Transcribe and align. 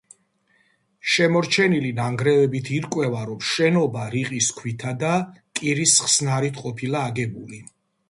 შემორჩენილი 1.15 1.91
ნანგრევებით 1.99 2.71
ირკვევა, 2.79 3.21
რომ 3.33 3.45
შენობა 3.51 4.09
რიყის 4.17 4.51
ქვითა 4.63 4.97
და 5.07 5.15
კირის 5.63 5.99
ხსნარით 6.09 6.63
ყოფილა 6.67 7.09
აგებული. 7.15 7.67